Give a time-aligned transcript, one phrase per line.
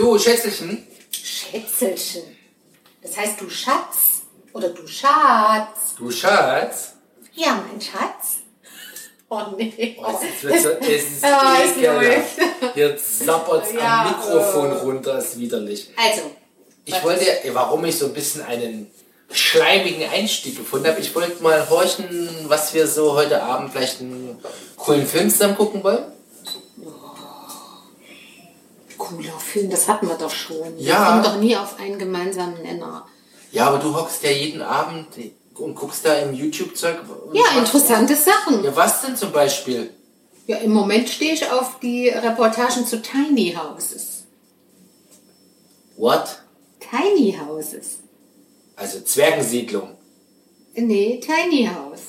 [0.00, 0.86] Du, Schätzelchen.
[1.12, 2.22] Schätzelchen.
[3.02, 4.22] Das heißt, du Schatz
[4.54, 5.94] oder du Schatz.
[5.98, 6.94] Du Schatz.
[7.34, 8.38] Ja, mein Schatz.
[9.28, 9.96] Oh nee.
[10.00, 12.74] Oh, es, so, es ist Ah, es läuft.
[12.74, 14.74] Hier zappert Ja, am Mikrofon äh.
[14.76, 15.90] runter, ist widerlich.
[15.96, 16.30] Also,
[16.86, 18.90] Ich wollte, warum ich so ein bisschen einen
[19.30, 22.08] schleimigen Einstieg gefunden habe, ich wollte mal horchen,
[22.48, 24.42] was wir so heute Abend vielleicht einen
[24.76, 26.04] coolen Film zusammen gucken wollen.
[29.16, 30.76] Cooler Film, das hatten wir doch schon.
[30.76, 31.04] Wir Ja.
[31.10, 33.06] kommen doch nie auf einen gemeinsamen Nenner.
[33.52, 35.06] Ja, aber du hockst ja jeden Abend
[35.56, 36.98] und guckst da im YouTube-Zeug.
[37.32, 38.62] Ja, was- interessante Sachen.
[38.64, 39.90] Ja, was denn zum Beispiel?
[40.46, 44.24] Ja, im Moment stehe ich auf die Reportagen zu Tiny Houses.
[45.96, 46.42] What?
[46.80, 47.98] Tiny Houses.
[48.76, 49.96] Also Zwergensiedlung.
[50.74, 52.00] Nee, Tiny House.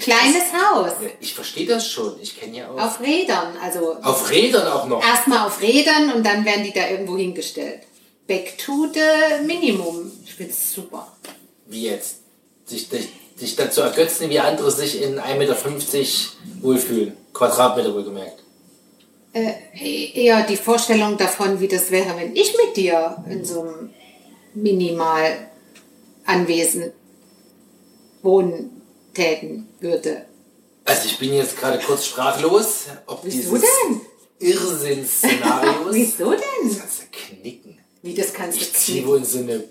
[0.00, 0.92] Kleines Haus.
[1.20, 2.16] Ich verstehe das schon.
[2.20, 2.80] Ich kenne ja auch.
[2.80, 3.56] Auf Rädern.
[3.62, 5.02] Also Auf Rädern auch noch.
[5.02, 7.80] erstmal auf Rädern und dann werden die da irgendwo hingestellt.
[8.26, 10.10] Back to the Minimum.
[10.24, 11.12] Ich find's super.
[11.66, 12.16] Wie jetzt?
[12.64, 15.56] Sich, sich, sich dazu ergötzen, wie andere sich in 1,50 Meter
[16.60, 17.16] wohlfühlen.
[17.32, 18.42] Quadratmeter wohlgemerkt.
[19.32, 19.52] Äh,
[20.14, 23.90] eher die Vorstellung davon, wie das wäre, wenn ich mit dir in so einem
[24.54, 26.92] Minimalanwesen
[28.22, 28.75] wohnen
[29.16, 30.26] täten würde.
[30.84, 34.00] Also ich bin jetzt gerade kurz sprachlos, ob Wieso dieses denn?
[34.38, 35.86] Irrsinn-Szenarios.
[35.94, 36.68] Wieso denn?
[36.68, 37.04] Das kannst du
[37.40, 37.78] knicken.
[38.02, 39.06] Wie das kannst Ich du ziehe ziehen?
[39.08, 39.64] wohl in so eine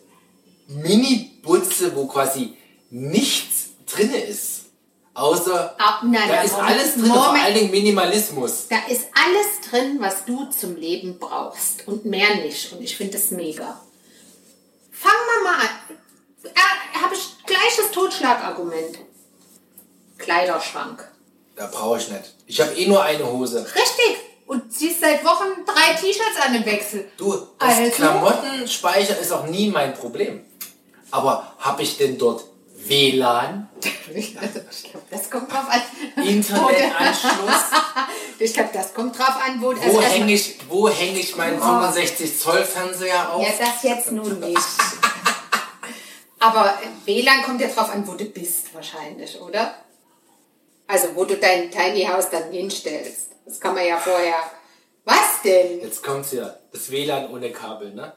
[0.67, 2.53] Mini-Butze, wo quasi
[2.89, 4.61] nichts drin ist.
[5.13, 7.43] Außer, Ah, nein, da nein, ist Moment, alles drin, vor Moment.
[7.45, 8.67] allen Dingen Minimalismus.
[8.69, 12.73] Da ist alles drin, was du zum Leben brauchst und mehr nicht.
[12.73, 13.79] Und ich finde das mega.
[14.91, 15.69] Fangen wir mal an.
[16.43, 18.99] Äh, Habe ich gleich das Totschlagargument.
[20.17, 21.07] Kleiderschrank.
[21.55, 22.33] Da brauche ich nicht.
[22.47, 23.65] Ich habe eh nur eine Hose.
[23.65, 24.17] Richtig.
[24.45, 27.09] Und ziehst seit Wochen drei T-Shirts an im Wechsel.
[27.17, 27.91] Du, das Also?
[27.91, 30.45] Klamottenspeicher ist auch nie mein Problem.
[31.11, 32.43] Aber habe ich denn dort
[32.87, 33.67] WLAN,
[34.13, 35.81] Ich glaube, das kommt drauf an.
[36.23, 37.31] Internetanschluss?
[38.37, 39.67] Ich glaube, das kommt drauf an, wo.
[39.67, 43.41] Wo also hänge ich, wo häng ich meinen 65 Zoll Fernseher auf?
[43.41, 44.59] Ja, das jetzt nun nicht.
[46.39, 49.73] Aber WLAN kommt ja drauf an, wo du bist, wahrscheinlich, oder?
[50.87, 53.29] Also, wo du dein Tiny House dann hinstellst.
[53.45, 54.35] Das kann man ja vorher.
[55.03, 55.81] Was denn?
[55.81, 56.55] Jetzt kommt's ja.
[56.71, 58.13] Das WLAN ohne Kabel, ne?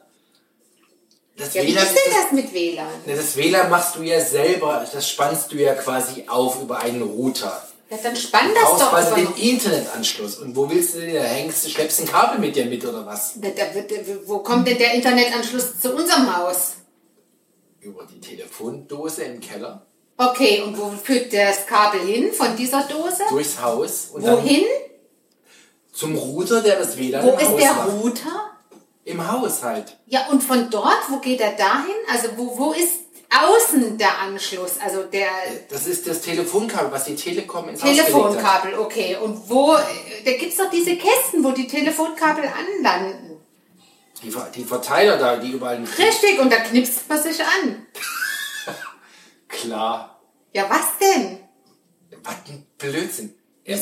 [1.37, 2.87] Das Ja, wie WLAN ist denn das, das mit WLAN?
[3.05, 7.01] ne, das WLAN machst du ja selber, das spannst du ja quasi auf über einen
[7.01, 7.63] Router.
[7.89, 8.89] Ja, dann spann Du das doch.
[8.91, 10.37] quasi den Internetanschluss.
[10.39, 11.15] Und wo willst du denn?
[11.15, 13.33] Da hängst du, schleppst ein Kabel mit dir mit oder was?
[13.35, 16.73] Da- da wird- Wo kommt denn der Internetanschluss zu unserem Haus?
[17.81, 19.85] Über die Telefondose im Keller,
[20.21, 23.23] Okay, und wo führt das Kabel hin von dieser Dose?
[23.29, 24.65] durchs Haus und Wohin?
[25.93, 27.89] zum Router, der das WLAN Wo ist der macht.
[27.89, 28.51] Router?
[29.05, 29.97] Im Haus halt.
[30.07, 31.95] Ja, und von dort, wo geht er dahin?
[32.11, 32.95] Also wo, wo ist
[33.29, 34.73] außen der Anschluss?
[34.83, 35.29] Also der
[35.69, 38.13] Das ist das Telefonkabel, was die Telekom ins Haus gelegt hat.
[38.13, 39.15] Telefonkabel, okay.
[39.21, 39.73] Und wo,
[40.25, 43.37] da gibt es doch diese Kästen, wo die Telefonkabel anlanden.
[44.21, 45.77] Die, die Verteiler da, die überall...
[45.77, 47.85] Richtig, und da knipst man sich an.
[49.49, 50.21] Klar.
[50.53, 51.39] Ja, was denn?
[52.23, 53.35] Was ein Blödsinn.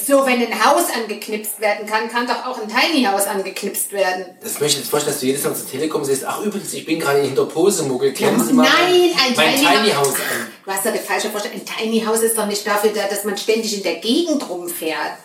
[0.05, 4.37] So, wenn ein Haus angeknipst werden kann, kann doch auch ein Tiny House angeknipst werden.
[4.41, 6.25] Das möchte ich jetzt vorstellen, dass du jedes Mal zur Telekom siehst.
[6.25, 8.11] Ach übrigens, ich bin gerade hinter Posemuggel.
[8.11, 10.15] Kennen Ja, Sie mal nein, ein mein Tiny Tiny House.
[10.15, 10.47] An?
[10.65, 11.61] Du hast ja die falsche Vorstellung.
[11.61, 15.19] Ein Tiny House ist doch nicht dafür da, dass man ständig in der Gegend rumfährt.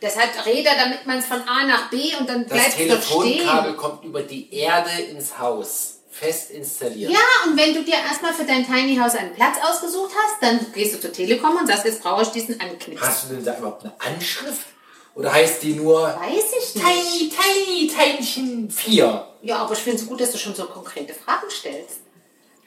[0.00, 2.88] Das hat Räder, damit man es von A nach B und dann Das bleibt es
[2.88, 3.38] dort stehen.
[3.38, 5.95] Telefonkabel kommt über die Erde ins Haus.
[6.18, 7.10] Fest installiert.
[7.12, 10.72] Ja, und wenn du dir erstmal für dein Tiny House einen Platz ausgesucht hast, dann
[10.72, 13.00] gehst du zur Telekom und sagst, jetzt brauche ich diesen Anknipsen.
[13.06, 14.66] Hast du denn da überhaupt eine Anschrift?
[15.14, 16.72] Oder heißt die nur Weiß ich.
[16.72, 19.28] Tiny, Tiny, Teinchen 4?
[19.42, 22.00] Ja, aber ich finde es gut, dass du schon so konkrete Fragen stellst.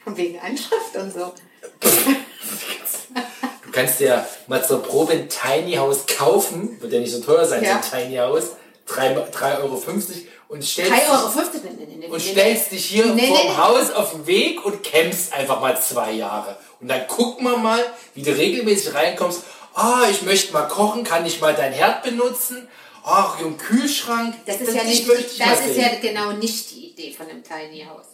[0.04, 1.34] Von wegen Anschrift und so.
[3.66, 6.82] Du kannst dir mal zur Probe ein Tiny House kaufen.
[6.82, 7.80] Wird ja nicht so teuer sein, Ja.
[7.84, 8.47] so ein Tiny House.
[8.88, 9.82] 3,50 Euro
[10.47, 11.29] und stellst 3,50 dich Euro.
[11.88, 13.57] Nee, nee, und stellst dich hier Nee, vorm nee.
[13.57, 16.57] Haus auf den Weg und campst einfach mal zwei Jahre.
[16.79, 17.84] Und dann gucken wir mal,
[18.16, 19.43] wie du regelmäßig reinkommst.
[19.73, 22.67] Ah, ich möchte mal kochen, kann ich mal dein Herd benutzen?
[23.03, 24.35] Ach, im Kühlschrank.
[24.46, 27.43] Das ist ja ich nicht, ich das ist ja genau nicht die Idee von einem
[27.43, 28.07] Tiny House.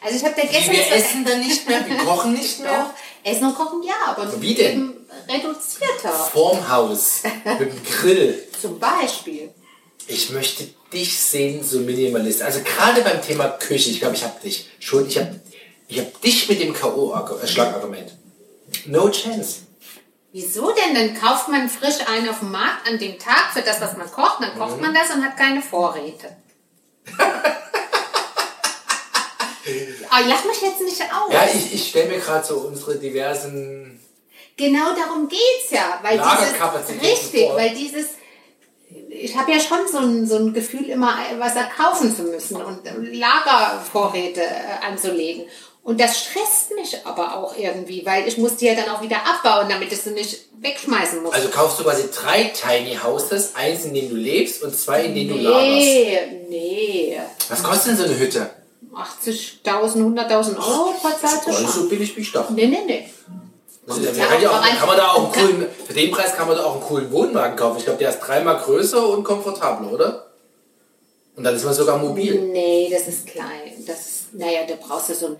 [0.00, 0.74] Also ich habe da gestern...
[0.74, 2.92] wir essen dann nicht mehr, wir kochen nicht mehr.
[2.92, 4.94] Doch, Essen und Kochen ja, aber Wie denn?
[5.28, 6.12] reduzierter.
[6.12, 7.22] Vorm Haus,
[7.58, 8.48] mit dem Grill.
[8.60, 9.52] Zum Beispiel.
[10.06, 12.42] Ich möchte dich sehen, so Minimalist.
[12.42, 15.38] Also gerade beim Thema Küche, ich glaube, ich habe dich schon, ich habe
[15.88, 18.10] ich hab dich mit dem K.O.-Schlagargument.
[18.86, 19.58] No chance.
[20.32, 20.94] Wieso denn?
[20.94, 24.10] Dann kauft man frisch einen auf dem Markt an dem Tag für das, was man
[24.10, 24.58] kocht, dann Mhm.
[24.58, 26.36] kocht man das und hat keine Vorräte.
[30.10, 31.32] Ah, lach mich jetzt nicht aus.
[31.32, 34.00] Ja, ich, ich stelle mir gerade so unsere diversen.
[34.56, 35.98] Genau darum geht's ja.
[36.02, 37.56] Weil dieses, richtig, vor.
[37.56, 38.06] weil dieses,
[39.10, 42.80] ich habe ja schon so ein, so ein Gefühl, immer was kaufen zu müssen und
[42.84, 45.44] Lagervorräte äh, anzulegen.
[45.82, 49.18] Und das stresst mich aber auch irgendwie, weil ich muss die ja dann auch wieder
[49.18, 51.32] abbauen, damit ich sie nicht wegschmeißen muss.
[51.32, 55.14] Also kaufst du quasi drei Tiny Houses, eins in dem du lebst und zwei in
[55.14, 55.86] denen du lagerst.
[55.86, 56.18] nee,
[56.48, 57.20] nee.
[57.48, 58.50] Was kostet denn so eine Hütte?
[58.92, 62.52] 80.000, 100.000 Euro pro Zeit War nicht so billig wie ich dachte.
[62.52, 63.08] Nee, nee, nee.
[63.88, 64.76] Also, kann, ja auch auch, rein.
[64.78, 67.12] kann man da auch einen coolen, für den Preis kann man da auch einen coolen
[67.12, 67.78] Wohnwagen kaufen.
[67.78, 70.26] Ich glaube, der ist dreimal größer und komfortabler, oder?
[71.36, 72.40] Und dann ist man sogar mobil.
[72.40, 73.84] Nee, das ist klein.
[73.86, 75.36] Das ist, naja, da brauchst du so ein.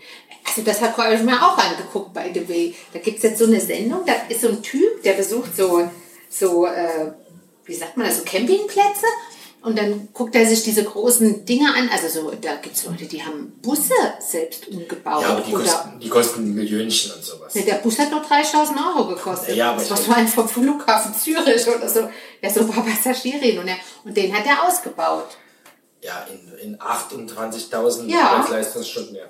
[0.47, 2.75] Also, das habe ich mir auch angeguckt bei The Way.
[2.93, 5.89] Da gibt es jetzt so eine Sendung, da ist so ein Typ, der besucht so,
[6.29, 7.13] so äh,
[7.65, 9.07] wie sagt man das, so Campingplätze.
[9.67, 11.89] Und dann guckt er sich diese großen Dinge an.
[11.93, 15.23] Also, so, da gibt es Leute, die haben Busse selbst umgebaut.
[15.23, 17.53] Ja, aber die Oder, kosten, die kosten Millionchen und sowas.
[17.53, 19.57] Nee, der Bus hat nur 3000 Euro gekostet.
[19.57, 22.09] Ja, aber das war so ein vom Flughafen Zürich oder so.
[22.41, 23.75] Der so war Passagierin und, er,
[24.05, 25.37] und den hat er ausgebaut.
[26.01, 26.25] Ja,
[26.63, 28.21] in, in 28.000 Ja.
[28.21, 29.25] Arbeitsleistungsstunden, ja.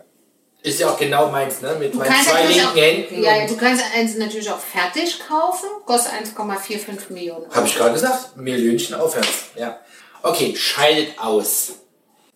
[0.63, 1.77] Ist ja auch genau meins, ne?
[1.79, 3.23] Mit Du meinen zwei linken auch, Händen.
[3.23, 7.45] ja, du kannst eins natürlich auch fertig kaufen, kostet 1,45 Millionen.
[7.45, 7.55] Euro.
[7.55, 9.45] Habe ich gerade gesagt, Millionchen aufwärts.
[9.57, 9.79] Ja.
[10.27, 11.73] Okay, scheidet aus.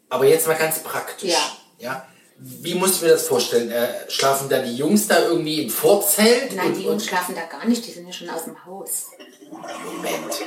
[0.09, 1.31] Aber jetzt mal ganz praktisch.
[1.31, 1.57] Ja.
[1.79, 2.07] ja?
[2.39, 3.71] Wie muss ich mir das vorstellen?
[3.71, 6.55] Äh, schlafen da die Jungs da irgendwie im Vorzelt?
[6.57, 9.09] Nein, und, die Jungs schlafen da gar nicht, die sind ja schon aus dem Haus.
[9.51, 10.41] Moment.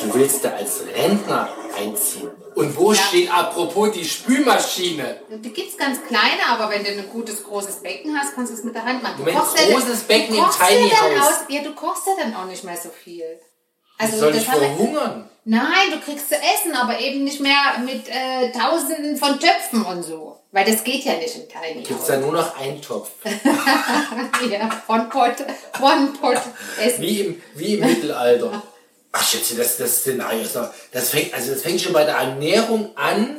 [0.00, 1.48] Du willst da als Rentner
[1.78, 2.30] einziehen.
[2.54, 3.00] Und wo Ja.
[3.00, 5.20] steht apropos die Spülmaschine?
[5.30, 8.64] Die gibt's ganz kleine, aber wenn du ein gutes großes Becken hast, kannst du es
[8.64, 9.14] mit der Hand machen.
[9.16, 11.44] Du Moment, kochst ja großes Becken im Tiny House.
[11.48, 13.40] Ja, du kochst ja dann auch nicht mehr so viel.
[14.00, 15.26] Also Soll ich haben wir- verhungern?
[15.44, 20.02] Nein, du kriegst zu essen, aber eben nicht mehr mit äh, tausenden von Töpfen und
[20.02, 20.36] so.
[20.52, 23.10] Weil das geht ja nicht im Tiny Gibt es da nur noch einen Topf?
[24.50, 25.34] Ja, One Pot,
[25.80, 26.38] One Pot
[26.80, 27.02] Essen.
[27.02, 28.62] Wie im, wie im Mittelalter.
[29.12, 32.14] Ach Schätze, das, das Szenario ist doch, das fängt, also das fängt schon bei der
[32.16, 33.36] Ernährung an.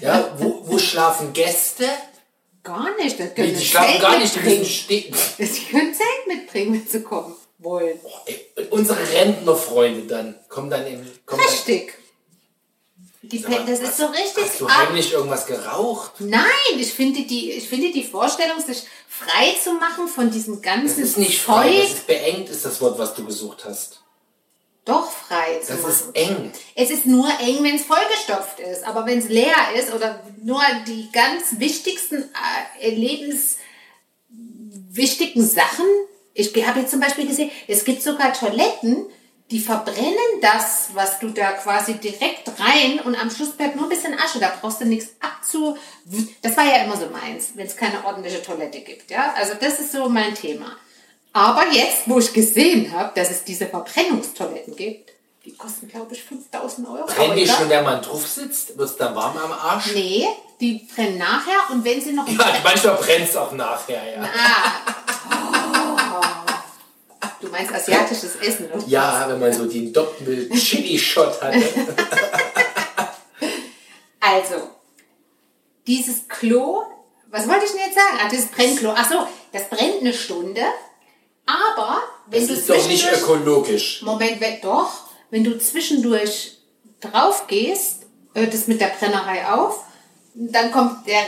[0.00, 1.88] Ja, wo, wo schlafen Gäste?
[2.62, 3.18] Gar nicht.
[3.18, 7.34] Das Die, können die ein schlafen gar nicht, die können Zelt mitbringen, wenn sie kommen
[7.62, 7.98] wollen.
[8.26, 11.04] Ey, und Unsere Rentnerfreunde dann kommen dann in.
[11.26, 11.94] Kommen dann, Richtig.
[13.22, 14.44] Die Pe- das ist so richtig.
[14.44, 16.12] Hast du heimlich irgendwas geraucht?
[16.20, 16.44] Nein,
[16.78, 21.02] ich finde die, ich finde die Vorstellung, sich frei zu machen von diesem Das ganzen
[21.02, 24.00] ist nicht frei, Zeug, das ist beengt, ist das Wort, was du gesucht hast.
[24.86, 25.92] doch frei zu Das machen.
[25.92, 26.50] ist eng.
[26.74, 28.84] Es ist nur eng, wenn es vollgestopft ist.
[28.84, 32.24] Aber wenn es leer ist oder nur die ganz wichtigsten
[32.80, 35.84] äh, lebenswichtigen Sachen.
[36.34, 39.06] Ich habe jetzt zum Beispiel gesehen, es gibt sogar Toiletten,
[39.50, 43.88] die verbrennen das, was du da quasi direkt rein und am Schluss bleibt nur ein
[43.88, 44.38] bisschen Asche.
[44.38, 45.76] Da brauchst du nichts abzu.
[46.40, 49.10] Das war ja immer so meins, wenn es keine ordentliche Toilette gibt.
[49.10, 50.76] Ja, also das ist so mein Thema.
[51.32, 55.10] Aber jetzt, wo ich gesehen habe, dass es diese Verbrennungstoiletten gibt,
[55.44, 57.06] die kosten, glaube ich, 5000 Euro.
[57.06, 58.76] Brennt Aber die schon, der man drauf sitzt?
[58.76, 59.94] Wird es dann warm am Arsch?
[59.94, 60.28] Nee,
[60.60, 62.28] die brennen nachher und wenn sie noch...
[62.28, 64.28] Ja, manchmal brennt es auch nachher, ja.
[67.50, 68.84] Du meinst asiatisches Essen, oder?
[68.86, 71.62] Ja, wenn man so den Doppel-Chili-Shot hatte.
[74.22, 74.54] Also,
[75.86, 76.82] dieses Klo,
[77.30, 78.18] was wollte ich denn jetzt sagen?
[78.22, 78.92] Ah, dieses Brennklo.
[78.94, 80.62] Ach so, das brennt eine Stunde,
[81.46, 84.02] aber wenn Das du ist doch nicht ökologisch.
[84.02, 86.58] Moment, wenn- doch, wenn du zwischendurch
[87.00, 88.02] drauf gehst,
[88.34, 89.82] hört es mit der Brennerei auf,
[90.34, 91.22] dann kommt der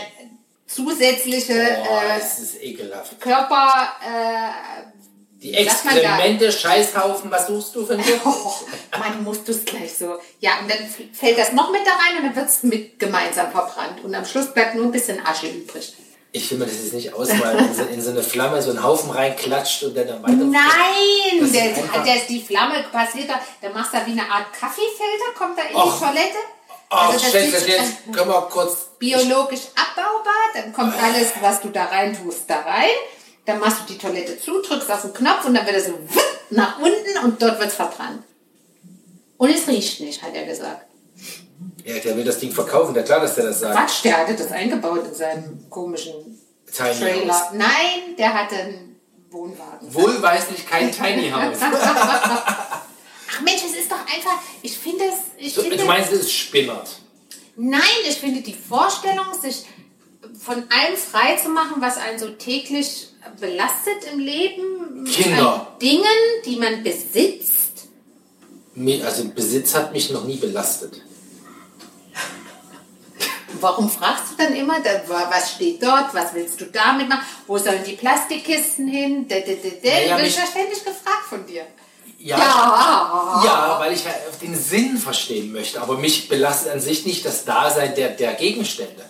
[0.67, 3.19] zusätzliche Boah, äh, das.
[3.19, 3.89] Körper...
[4.07, 4.92] Äh,
[5.43, 5.53] Die?
[5.55, 8.53] Exkremente, Scheißhaufen, was suchst du für ein Oh,
[8.99, 10.17] man muss das gleich so.
[10.41, 10.79] Ja, und dann
[11.13, 14.05] fällt das noch mit da rein und dann wird es mit gemeinsam verbrannt.
[14.05, 15.95] Und am Schluss bleibt nur ein bisschen Asche übrig.
[16.35, 19.83] Ich will mir das jetzt nicht ausmalen, in so eine Flamme so einen Haufen reinklatscht
[19.83, 20.33] und dann dann weiter.
[20.35, 24.47] Nein, der, einfach- der, die Flamme passiert da, da machst du da wie eine Art
[24.59, 25.93] Kaffeefilter, kommt da in Och.
[25.99, 26.39] die Toilette.
[26.89, 28.77] Ach, Also das jetzt, können wir kurz.
[28.99, 32.89] biologisch abbaubar, dann kommt alles, was du da rein tust, da rein.
[33.45, 35.99] Dann machst du die Toilette zu, drückst auf den Knopf und dann wird er so
[36.51, 38.23] nach unten und dort wird es verbrannt.
[39.37, 40.87] Und es riecht nicht, hat er gesagt.
[41.85, 43.77] Ja, der will das Ding verkaufen, der klar, dass der das sagt.
[43.77, 46.15] Quatsch, der hatte das eingebaut in seinem komischen
[46.73, 47.35] Tiny Trailer.
[47.35, 47.53] House.
[47.55, 49.93] Nein, der hatte einen Wohnwagen.
[49.93, 51.59] Wohlweislich kein Tiny House.
[53.35, 56.21] Ach Mensch, es ist doch einfach, ich finde es, ich Du, finde, du meinst, es
[56.21, 56.89] ist spinnert.
[57.57, 59.65] nein, ich finde die Vorstellung, sich
[60.45, 63.09] von allem frei zu machen, was einen so täglich
[63.41, 65.67] belastet im Leben, Kinder.
[65.73, 66.05] an Dingen,
[66.45, 67.89] die man besitzt.
[69.05, 71.01] Also Besitz hat mich noch nie belastet.
[73.61, 77.85] warum fragst du dann immer, was steht dort, was willst du damit machen, wo sollen
[77.85, 79.29] die Plastikkisten hin?
[79.29, 79.89] Da, da, da, da.
[79.89, 81.63] Naja, Wird mich- ja ständig gefragt von dir.
[82.19, 83.43] Ja, Ja.
[83.45, 85.81] ja, weil ich halt den Sinn verstehen möchte.
[85.81, 89.05] Aber mich belastet an sich nicht das Dasein der, der Gegenstände.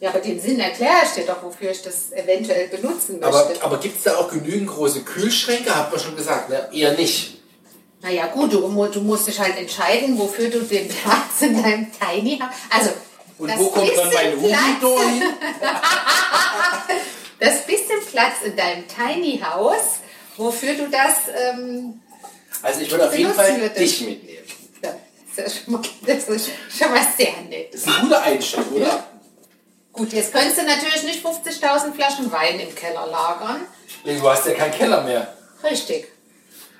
[0.00, 3.26] Ja, aber den Sinn erkläre ich dir doch, wofür ich das eventuell benutzen möchte.
[3.26, 5.74] Aber, aber gibt es da auch genügend große Kühlschränke?
[5.74, 6.68] Hat man schon gesagt, ne?
[6.72, 7.38] Eher nicht.
[8.02, 12.38] naja, gut, du, du musst dich halt entscheiden, wofür du den Platz in deinem Tiny
[12.38, 12.54] House.
[12.68, 12.90] Also,
[13.38, 15.22] Und das wo kommt dann mein Humidor hin?
[17.38, 20.00] Das bisschen Platz in deinem Tiny House,
[20.36, 21.14] wofür du das.
[21.38, 22.00] Ähm,
[22.62, 23.78] Also ich würde auf jeden Fall wir das.
[23.78, 24.44] dich mitnehmen.
[24.82, 24.94] ja,
[25.36, 27.74] das, ist schon mal, das ist schon mal sehr nett.
[27.74, 29.04] Das ist ein guter Einstieg, oder?
[29.96, 33.62] Gut, jetzt könntest du natürlich nicht 50.000 Flaschen Wein im Keller lagern.
[34.04, 35.26] Du hast ja keinen Keller mehr.
[35.64, 36.06] Richtig.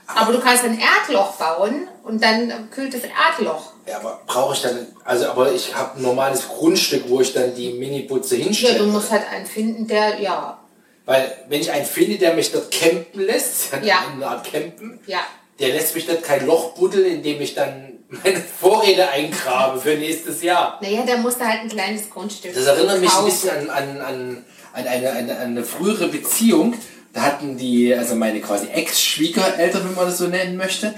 [0.07, 3.73] Aber du kannst ein Erdloch bauen und dann kühlt das Erdloch.
[3.87, 7.55] Ja, aber brauche ich dann, also aber ich habe ein normales Grundstück, wo ich dann
[7.55, 8.79] die Mini-Butze Ja, hinstelle.
[8.79, 10.59] du musst halt einen finden, der, ja,
[11.07, 14.05] Weil wenn ich einen finde, der mich dort campen lässt, Ja.
[14.13, 15.21] eine Art Campen, ja.
[15.59, 19.97] Der lässt mich dort kein Loch buddeln, in dem ich dann meine Vorräte eingrabe für
[19.97, 20.79] nächstes Jahr.
[20.83, 24.01] Naja, da musst du halt ein kleines Grundstück Das erinnert mich ein bisschen an, an,
[24.01, 26.75] an, an, eine, an eine frühere Beziehung.
[27.13, 30.95] Da hatten die, also meine quasi Ex-Schwiegereltern, wenn man das so nennen möchte,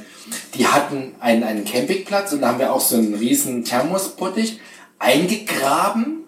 [0.55, 4.59] die hatten einen, einen Campingplatz und da haben wir auch so einen riesen Thermosbottich
[4.99, 6.25] eingegraben.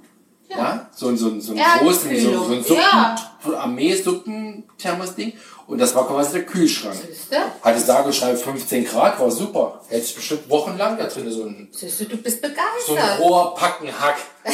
[0.49, 3.17] Ja, so, so, so einen großen, so, so einen Suppen, Ja.
[3.59, 5.33] Armee-Suppen-Thermos-Ding.
[5.71, 6.97] Und das war quasi der Kühlschrank.
[6.97, 7.37] Siehste?
[7.63, 9.81] Hatte und schreibe 15 Grad, war super.
[9.89, 12.55] Hätte ich bestimmt wochenlang da drin so ein, Siehst du, bist so ein
[12.97, 13.21] begeistert.
[13.21, 14.17] roher Packenhack.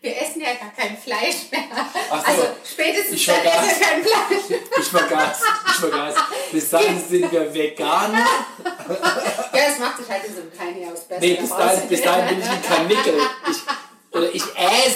[0.00, 1.62] Wir essen ja gar kein Fleisch mehr.
[2.10, 2.32] Ach so.
[2.32, 4.60] Also spätestens Ich dann essen wir kein Fleisch.
[4.80, 6.14] Ich vergaß, ich vergaß.
[6.50, 8.18] Bis dahin sind wir Veganer.
[8.18, 11.20] Ja, das macht sich halt in so einem Tiny House besser.
[11.20, 13.14] Nee, bis dahin, bis dahin bin ich ein Kanickel.
[13.48, 13.58] Ich,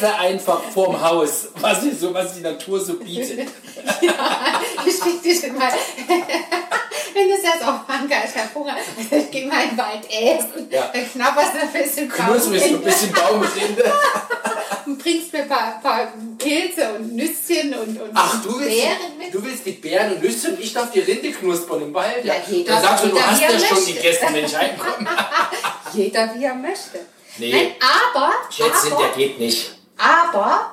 [0.07, 3.49] äse einfach vorm Haus, was, ich so, was die Natur so bietet.
[4.87, 5.73] Ich schick dich mal.
[7.15, 10.69] Wenn du sagst, oh Mann, ich hab Hunger, ich geh mal in den Wald essen.
[10.71, 10.91] Ja.
[10.93, 13.85] Dann knabberst du ein bisschen Knusprig so ein bisschen Baumrinde.
[14.87, 16.09] und bringst mir ein paar, paar
[16.39, 19.35] Pilze und Nüsschen und, und Ach, du willst, Beeren mit.
[19.35, 22.25] du willst mit Beeren und Nüsse und ich darf die Rinde knuspern im Wald.
[22.25, 23.93] Ja, jeder- Dann sagst du, du hast wie er ja schon möchte.
[23.95, 25.09] gegessen, wenn ich reinkomme.
[25.95, 27.01] Jeder wie er möchte.
[27.39, 27.53] Nee.
[27.53, 27.75] Nein,
[28.15, 29.76] aber, Schätzchen, aber, der geht nicht.
[30.07, 30.71] Aber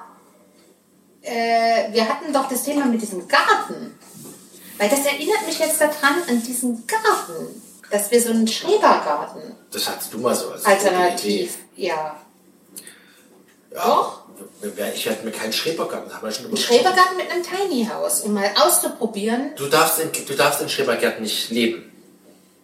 [1.22, 3.98] äh, wir hatten doch das Thema mit diesem Garten.
[4.78, 9.88] Weil das erinnert mich jetzt daran an diesen Garten, dass wir so einen Schrebergarten Das
[9.88, 12.18] hattest du mal so als alternativ, ja.
[13.74, 14.24] Ja, Doch.
[14.96, 18.50] Ich werde mir keinen Schrebergarten, haben schon Ein Schrebergarten mit einem Tiny House, um mal
[18.56, 19.52] auszuprobieren.
[19.56, 21.92] Du darfst in, du darfst in Schrebergärten nicht leben.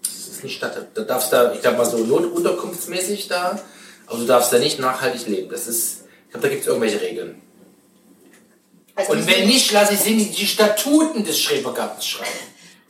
[0.04, 0.88] Das ist nicht statt.
[0.94, 3.60] Du darfst da, ich glaube mal so notunterkunftsmäßig da,
[4.08, 5.50] aber du darfst da nicht nachhaltig leben.
[5.50, 5.99] Das ist,
[6.30, 7.42] ich glaube, da gibt es irgendwelche Regeln.
[8.96, 12.30] Also Und wenn nicht, lasse ich sie in die Statuten des Schrebergartens schreiben.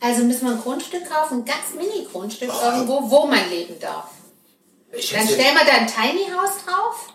[0.02, 2.66] Also müssen wir ein Grundstück kaufen, ein ganz Mini-Grundstück Oh.
[2.66, 4.10] irgendwo, wo man leben darf.
[4.92, 7.14] Ich Dann stellen wir da ein Tiny House drauf,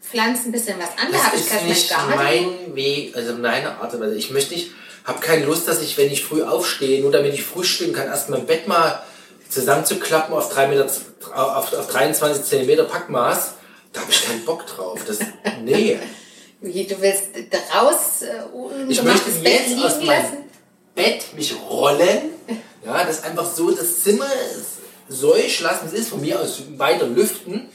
[0.00, 2.56] pflanzen ein bisschen was an, da das habe ich ist gleich nicht mein Garten.
[2.64, 4.14] mein Weg, also meine Art und Weise.
[4.16, 4.70] Ich möchte nicht,
[5.04, 8.28] habe keine Lust, dass ich, wenn ich früh aufstehe, nur damit ich frühstücken kann, erst
[8.30, 9.02] mein Bett mal
[9.48, 10.86] zusammenzuklappen auf, 3 Meter,
[11.34, 13.54] auf, auf 23 Zentimeter Packmaß.
[13.92, 15.00] Da habe ich keinen Bock drauf.
[15.06, 15.18] Das,
[15.62, 15.98] nee.
[16.60, 17.30] Wie, du willst
[17.74, 18.26] raus äh,
[18.88, 20.36] Ich möchte ungemachtes Bett jetzt aus meinem lassen?
[20.94, 22.30] Bett mich rollen.
[22.84, 24.30] Ja, das einfach so das Zimmer
[25.08, 27.68] seuch lassen, es ist von mir aus weiter lüften.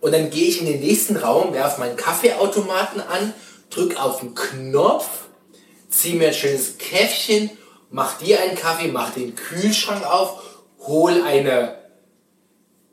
[0.00, 3.32] Und dann gehe ich in den nächsten Raum, werfe meinen Kaffeeautomaten an,
[3.70, 5.06] drück auf den Knopf,
[5.88, 7.50] ziehe mir ein schönes Käffchen,
[7.90, 10.42] mach dir einen Kaffee, mach den Kühlschrank auf,
[10.80, 11.81] hol eine,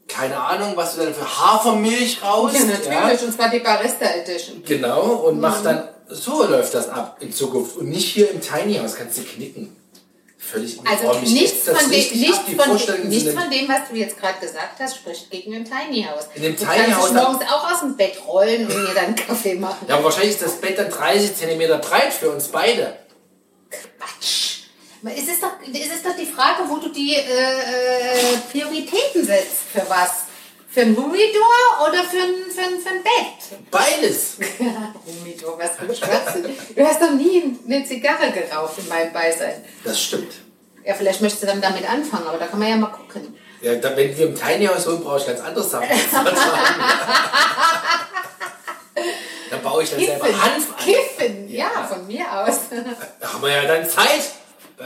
[0.10, 2.52] keine Ahnung, was du dann für Hafermilch raus.
[2.54, 4.64] Ja, natürlich, und zwar die Barista Edition.
[4.66, 5.42] Genau, und Mhm.
[5.42, 7.78] mach dann, so läuft das ab in Zukunft.
[7.78, 9.76] Und nicht hier im Tiny House, kannst du knicken.
[10.38, 14.18] Völlig Also nichts, das von, dem, richtig nichts, von, nichts von dem, was du jetzt
[14.20, 16.26] gerade gesagt hast, spricht gegen ein Tiny House.
[16.34, 19.06] In dem du Tiny kannst House morgens auch aus dem Bett rollen und mir dann
[19.06, 19.86] einen Kaffee machen.
[19.88, 22.96] Ja, aber wahrscheinlich ist das Bett dann 30 cm breit für uns beide.
[23.70, 24.49] Quatsch.
[25.04, 29.70] Es ist, doch, es ist doch die Frage, wo du die äh, äh, Prioritäten setzt.
[29.72, 30.26] Für was?
[30.70, 33.62] Für ein Humidor oder für ein, für ein, für ein Bett?
[33.72, 34.38] Beides.
[35.06, 36.46] Humidor, was für ein Schwachsinn.
[36.76, 39.64] Du hast doch nie eine Zigarre geraucht in meinem Beisein.
[39.84, 40.34] Das stimmt.
[40.86, 43.36] Ja, vielleicht möchtest du dann damit anfangen, aber da kann man ja mal gucken.
[43.62, 45.88] Ja, da, wenn wir im Tiny House holen, brauche ich ganz andere Sachen.
[49.50, 50.78] dann baue ich dann selber Kiffen, Hanf an.
[50.78, 52.60] Kiffen, ja, von mir aus.
[53.20, 54.39] Da haben wir ja dann Zeit.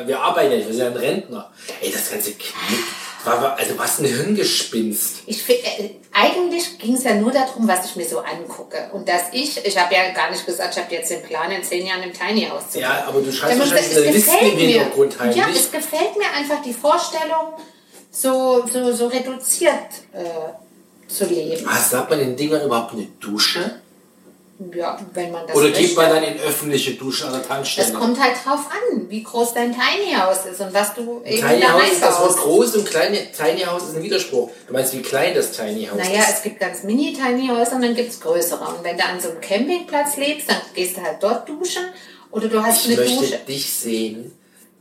[0.05, 1.51] Wir arbeiten ja nicht, wir sind ja ein Rentner.
[1.79, 2.83] Ey, das ganze Knick,
[3.25, 5.17] War, also was ein Hirngespinst.
[5.27, 8.89] Ich äh, eigentlich ging es ja nur darum, was ich mir so angucke.
[8.91, 11.63] Und dass ich, ich habe ja gar nicht gesagt, ich habe jetzt den Plan, in
[11.63, 14.57] zehn Jahren im Tiny House zu Ja, aber du schreibst wahrscheinlich eine Liste im.
[14.57, 15.59] Hintergrund Ja, heimlich.
[15.59, 17.53] es gefällt mir einfach die Vorstellung,
[18.11, 19.73] so, so, so reduziert
[20.13, 21.65] äh, zu leben.
[21.65, 23.79] Was, sagt man den Dingern überhaupt eine Dusche?
[24.73, 25.81] Ja, wenn man das Oder möchte.
[25.81, 27.91] geht man dann in öffentliche Duschen an der Tankstelle?
[27.91, 31.47] Das kommt halt drauf an, wie groß dein Tiny House ist und was du eben
[31.47, 34.49] Tiny da House ist das Wort groß und kleine Tiny House ist ein Widerspruch.
[34.67, 36.37] Du meinst, wie klein das Tiny House Naja, ist?
[36.37, 38.63] es gibt ganz mini-tiny Häuser und dann gibt es größere.
[38.63, 41.83] Und wenn du an so einem Campingplatz lebst, dann gehst du halt dort duschen
[42.31, 43.39] oder du hast Ich eine möchte Dusche.
[43.47, 44.31] dich sehen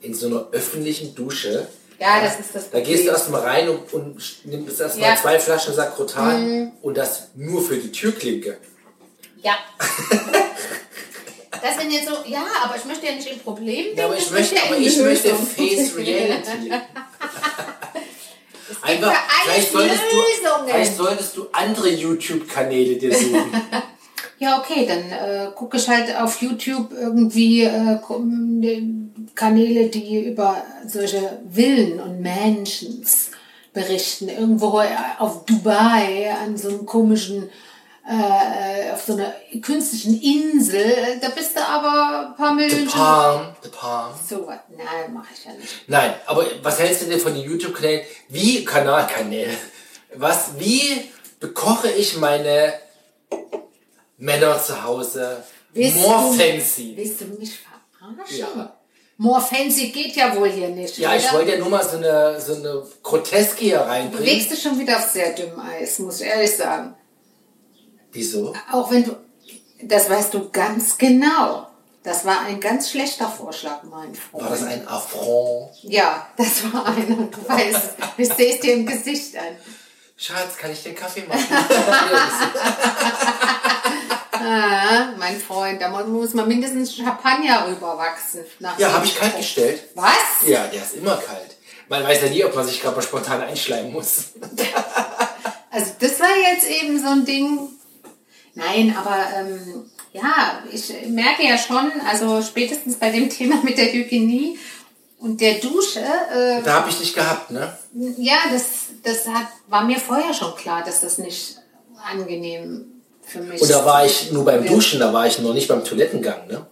[0.01, 1.67] in so einer öffentlichen Dusche.
[2.01, 3.15] Ja, das ist das Da gehst du Problem.
[3.15, 5.15] erstmal rein und, und nimmst erstmal Ja.
[5.15, 5.19] Mhm.
[5.21, 8.57] zwei Flaschen Sakrotan und das nur für die Türklinke.
[9.43, 9.59] Ja.
[11.63, 14.31] Das sind jetzt so, ja, aber ich möchte ja nicht im Problem Ja, aber ich
[14.31, 15.35] möchte, aber ich möchte.
[15.35, 16.73] Face Reality.
[18.83, 20.19] Einfach, vielleicht solltest, du,
[20.67, 23.53] vielleicht solltest du andere YouTube-Kanäle dir suchen.
[24.43, 28.83] Ja, okay, dann äh, gucke ich halt auf YouTube irgendwie äh, äh,
[29.37, 33.31] Kanäle, die über solche Villen und Mansions
[33.73, 34.29] berichten.
[34.29, 34.89] Irgendwo äh,
[35.21, 37.51] auf Dubai an so einem komischen,
[38.09, 39.33] äh, auf so einer
[39.63, 41.19] künstlichen Insel.
[41.21, 42.89] Da bist du aber ein paar The Millionen.
[42.89, 44.15] Palm, The Palm.
[44.29, 44.59] So was.
[44.77, 45.89] Nein, mache ich ja nicht.
[45.89, 48.05] Nein, aber was hältst du denn von den YouTube-Kanälen?
[48.29, 49.53] Wie, Kanalkanäle,
[50.15, 52.75] was, wie bekoche ich meine
[54.19, 55.43] Männer zu Hause
[55.73, 56.93] Willst more du- fancy?
[56.97, 58.39] Willst du mich verarschen?
[58.57, 58.77] Ja.
[59.19, 60.99] More fancy geht ja wohl hier nicht.
[60.99, 61.35] Ja, ich oder?
[61.35, 64.25] wollte ja nur mal so eine, so eine Groteske hier Du reinbringen.
[64.27, 66.95] legst dich schon wieder auf sehr dünnem Eis, muss ich ehrlich sagen.
[68.13, 68.55] Wieso?
[68.71, 69.17] Auch wenn du,
[69.83, 71.67] das weißt du ganz genau.
[72.05, 74.43] Das war ein ganz schlechter Vorschlag, mein Freund.
[74.45, 75.71] War das ein Affront?
[75.83, 77.17] Ja, das war einer.
[77.19, 77.91] Und du weißt.
[78.17, 79.57] Ich sehe es dir im Gesicht an.
[80.17, 81.47] Schatz, kann ich den Kaffee machen?
[84.45, 88.41] Ah, mein Freund, da mu- muss man mindestens Champagner rüberwachsen.
[88.79, 89.85] ja, habe ich kalt gestellt.
[89.95, 90.17] Was?
[90.47, 91.57] Ja, der ist immer kalt.
[91.89, 94.25] Man weiß ja nie, ob man sich gerade spontan einschleimen muss.
[95.75, 97.71] Also das war jetzt eben so ein Ding.
[98.55, 103.93] Nein, aber ähm, ja, ich merke ja schon, also spätestens bei dem Thema mit der
[103.93, 104.59] Hygienie
[105.19, 107.77] und der Dusche, äh, Da habe ich dich gehabt, ne?
[108.19, 108.65] ja, das,
[109.03, 111.59] das hat, war mir vorher schon klar, dass das nicht
[112.11, 112.87] angenehm
[113.23, 114.67] für mich Und da war ich nur beim.
[114.67, 116.67] Duschen, da war ich noch nicht beim Toilettengang, ne?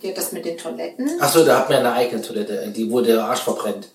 [0.00, 1.20] Ja, das mit den Toiletten.
[1.20, 3.88] Achso, da hat man eine eigene Toilette, die wurde der Arsch verbrennt.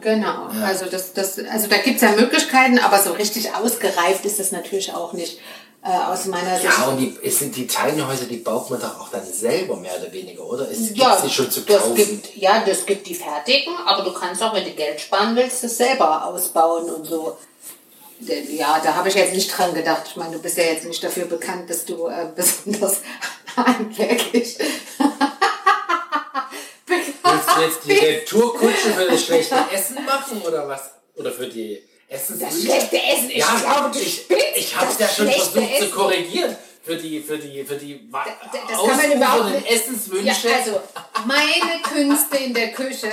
[0.00, 4.38] Genau, also das, das, also da gibt es ja Möglichkeiten, aber so richtig ausgereift ist
[4.38, 5.40] das natürlich auch nicht
[5.82, 6.64] äh, aus meiner Sicht.
[6.78, 9.76] Ja, und die, es sind die Tiny Häuser, die baut man doch auch dann selber
[9.76, 10.70] mehr oder weniger, oder?
[10.70, 11.96] Es gibt Ja, sie schon zu das kaufen.
[11.96, 15.64] gibt, ja, das gibt die fertigen, aber du kannst auch, wenn du Geld sparen willst,
[15.64, 17.36] das selber ausbauen und so.
[18.20, 20.02] Ja, da habe ich jetzt nicht dran gedacht.
[20.06, 22.98] Ich meine, du bist ja jetzt nicht dafür bekannt, dass du äh, besonders
[23.56, 24.56] handwerklich
[27.62, 30.90] jetzt die Retourkutsche für das schlechte Essen machen oder was?
[31.16, 32.54] Oder für die Essenswünsche?
[32.54, 34.44] Das schlechte Essen, ich ja, glaube, du ich, spinnst.
[34.56, 35.90] ich habe Das ja schon versucht zu Essen.
[35.90, 36.56] korrigieren.
[36.82, 40.48] Für die, für die, für die wa- das kann man überhaupt ausufernden nicht- Essenswünsche.
[40.48, 40.80] Ja, also
[41.26, 43.10] meine Künste in der Küche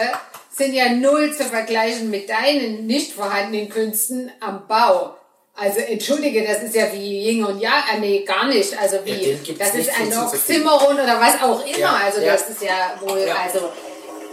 [0.55, 5.15] sind ja null zu vergleichen mit deinen nicht vorhandenen Künsten am Bau.
[5.53, 8.77] Also entschuldige, das ist ja wie Yin und Yang, ah, nee, gar nicht.
[8.79, 10.17] Also wie, Ja, das ist ein.
[10.17, 11.77] Oxymoron oder was auch immer.
[11.77, 12.33] Ja, also ja.
[12.33, 13.35] das ist ja wohl, Ja.
[13.43, 13.69] also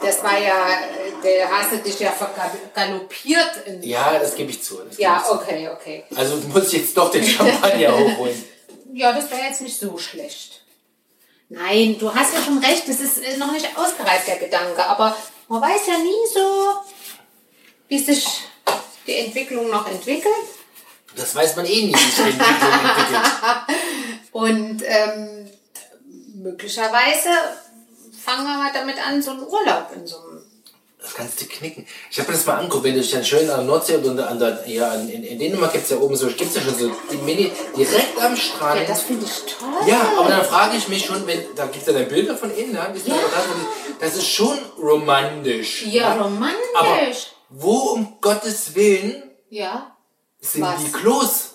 [0.05, 0.79] das war ja,
[1.23, 3.51] der hast du dich ja vergaloppiert.
[3.81, 4.81] Ja, das gebe ich zu.
[4.99, 5.35] ja, ich zu.
[5.35, 6.05] okay, okay.
[6.15, 8.45] Also muss ich jetzt doch den Champagner hochholen.
[8.93, 10.63] Ja, das wäre jetzt nicht so schlecht.
[11.49, 14.85] Nein, du hast ja schon recht, das ist äh, noch nicht ausgereift, der Gedanke.
[14.87, 15.17] Aber
[15.49, 16.81] man weiß ja nie so,
[17.89, 18.27] wie sich
[19.07, 20.33] die Entwicklung noch entwickelt.
[21.17, 23.33] Das weiß man eh nie, wie sich die Entwicklung entwickelt.
[24.33, 25.51] Und ähm,
[26.35, 27.29] möglicherweise
[28.25, 30.43] fangen wir halt damit an, so einen Urlaub in so einem.
[31.01, 31.87] Das kannst du knicken.
[32.11, 34.19] Ich habe mir das mal angeguckt, wenn du dich dann schön an der Nordsee und
[34.19, 36.79] an der, ja, in, in Dänemark gibt es ja oben so, gibt es ja schon
[36.79, 38.81] so die Mini, direkt am Strand.
[38.81, 39.69] Ja, das finde ich toll.
[39.87, 42.51] Ja, aber dann frage ich mich schon, wenn, da gibt es ja dann Bilder von
[42.57, 43.15] innen, ja, Ja.
[44.01, 45.85] das ist schon romantisch.
[45.85, 46.63] Ja, romantisch.
[46.75, 46.99] Aber
[47.51, 49.95] wo um Gottes Willen ja.
[50.41, 50.81] sind Was?
[50.81, 50.85] Äh.
[50.87, 51.51] die Klos?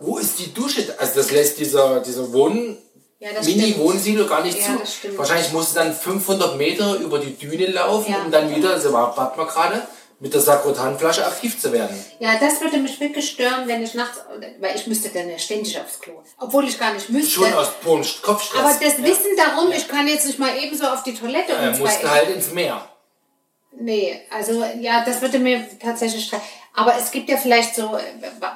[0.00, 0.94] wo ist die Dusche?
[0.98, 2.76] Also das lässt dieser, dieser Wohn,
[3.32, 3.40] Ja.
[3.42, 5.16] Mini-Wohnsilo gar nicht Ja, zu.
[5.16, 8.18] Wahrscheinlich musst du dann 500 Meter über die Düne laufen, Ja.
[8.22, 9.82] um dann wieder, so war hat man gerade,
[10.20, 12.02] mit der Sakrotanflasche aktiv zu werden.
[12.18, 14.18] Ja, das würde mich wirklich stören, wenn ich nachts,
[14.60, 16.14] weil ich müsste dann ja ständig aufs Klo.
[16.38, 17.30] Obwohl ich gar nicht müsste.
[17.30, 18.60] Schon aus puren Kopfstress.
[18.60, 21.78] Aber das Wissen darum, ich kann jetzt nicht mal ebenso auf die Toilette er und
[21.80, 22.88] musste halt ins Meer.
[23.76, 26.44] Nee, also ja, das würde mir tatsächlich streiten.
[26.76, 28.02] Aber es gibt ja vielleicht so, äh,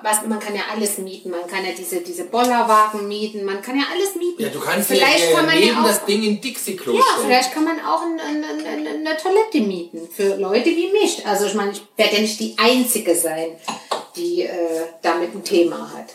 [0.03, 1.31] was, man kann ja alles mieten.
[1.31, 4.43] Man kann ja diese, diese Bollerwagen mieten, man kann ja alles mieten.
[4.43, 7.03] Ja, du kannst vielleicht ja kann man neben ja auch, das Ding in Dixie-Klo Ja,
[7.03, 7.27] stellen.
[7.27, 11.25] vielleicht kann man auch ein, ein, ein, ein, eine Toilette mieten für Leute wie mich.
[11.27, 13.57] Also ich meine, ich werde ja nicht die Einzige sein,
[14.17, 16.07] die äh, damit ein Thema hat.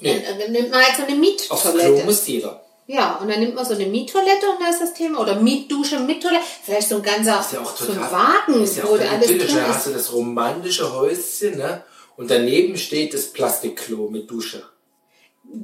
[0.00, 0.18] Nee.
[0.26, 2.04] Dann, dann nimmt man halt so eine Aufs Klo Miettoilette.
[2.06, 2.61] muss jeder.
[2.86, 5.20] Ja, und dann nimmt man so eine Miettoilette und da ist das Thema.
[5.20, 6.42] Oder Mietdusche mit Toilette.
[6.64, 8.04] Vielleicht so ein ganzer Ist ja auch so total.
[8.04, 9.86] ein Wagen, ist ja wo alles drin Da hast ist.
[9.86, 11.84] du das romantische Häuschen, ne?
[12.16, 14.64] Und daneben steht das Plastikklo mit Dusche.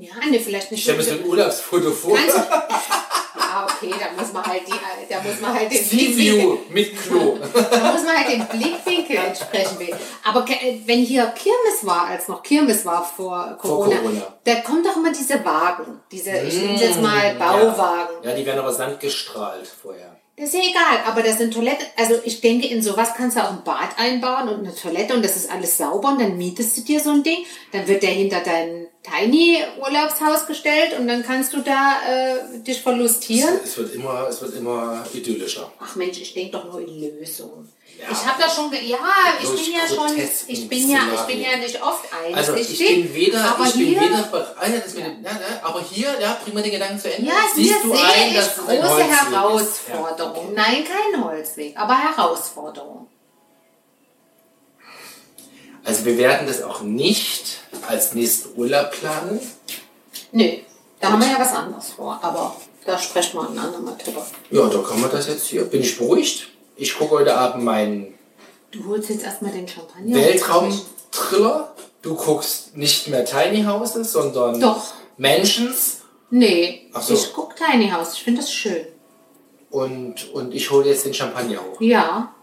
[0.01, 0.79] Ja, ne, vielleicht nicht.
[0.79, 2.17] Ich stelle mir so ein Urlaubsfoto vor.
[2.17, 2.35] Ganz-
[3.39, 4.73] ja, okay, da muss man halt die,
[5.09, 7.39] da muss man halt den Sea Blickwinkel, View mit Klo.
[7.53, 9.99] da muss man halt den Blickwinkel entsprechen wählen.
[10.25, 10.45] Aber
[10.87, 14.39] wenn hier Kirmes war, als noch Kirmes war vor Corona, Corona.
[14.45, 18.17] da kommt doch immer diese Wagen, diese, ich nenne es jetzt mal Bauwagen.
[18.23, 20.18] Ja, die werden aber sandgestrahlt vorher.
[20.39, 21.87] Das ist ja egal, aber das sind Toiletten.
[21.97, 25.25] Also ich denke, in sowas kannst du auch ein Bad einbauen und eine Toilette und
[25.25, 27.45] das ist alles sauber und dann mietest du dir so ein Ding.
[27.73, 33.53] Dann wird der hinter dein Tiny-Urlaubshaus gestellt und dann kannst du da äh, dich verlustieren.
[33.65, 35.73] Es wird immer, es wird immer idyllischer.
[35.81, 37.69] Ach Mensch, ich denke doch nur in Lösungen.
[38.01, 38.05] Ja.
[38.13, 38.97] Ich habe da schon, ge ja,
[39.43, 42.05] ich bin ja schon, ich bin ja, ich bin ja nicht oft
[42.37, 42.81] Also einsichtig.
[42.81, 45.81] ich bin weder, aber ich bin hier, weder bereit, das mit dem, ja, ne, aber
[45.83, 47.27] hier, ja, bring mal den Gedanken zu Ende.
[47.29, 49.33] ja, Siehst du sehe ein, ich dass ein große Holzweg?
[49.33, 50.35] Herausforderung.
[50.35, 50.53] Ja, okay.
[50.55, 53.09] Nein, kein Holzweg, aber Herausforderung.
[55.85, 57.59] Also wir werden das auch nicht
[57.89, 59.41] als nächsten Urlaub planen.
[60.33, 60.59] Nö,
[61.01, 64.25] da haben wir ja was anderes vor, aber da sprechen wir ein andermal drüber.
[64.51, 65.65] Ja, da kann man das jetzt hier.
[65.65, 66.49] Bin ich beruhigt?
[66.81, 68.15] Ich gucke heute Abend meinen
[68.71, 70.15] Du holst jetzt erstmal den Champagner.
[70.15, 71.75] Weltraum-Thriller.
[72.03, 74.95] Du guckst nicht mehr Tiny Houses, sondern Doch.
[75.17, 76.03] Mansions.
[76.31, 77.15] Nee, Ach so.
[77.15, 78.87] ich guck Tiny House, ich finde das schön.
[79.71, 81.81] Und, und ich hole jetzt den Champagner hoch.
[81.81, 82.35] Ja.